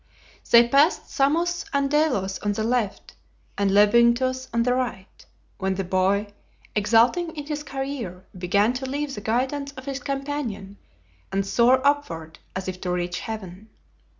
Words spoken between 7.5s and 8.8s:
career, began